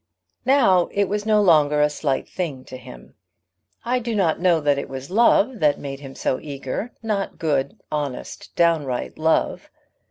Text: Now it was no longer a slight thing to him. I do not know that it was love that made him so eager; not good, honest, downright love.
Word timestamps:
Now 0.47 0.87
it 0.91 1.05
was 1.07 1.27
no 1.27 1.43
longer 1.43 1.79
a 1.79 1.87
slight 1.87 2.27
thing 2.27 2.65
to 2.65 2.75
him. 2.75 3.13
I 3.85 3.99
do 3.99 4.15
not 4.15 4.39
know 4.39 4.59
that 4.59 4.79
it 4.79 4.89
was 4.89 5.11
love 5.11 5.59
that 5.59 5.77
made 5.77 5.99
him 5.99 6.15
so 6.15 6.39
eager; 6.41 6.91
not 7.03 7.37
good, 7.37 7.79
honest, 7.91 8.49
downright 8.55 9.19
love. 9.19 9.69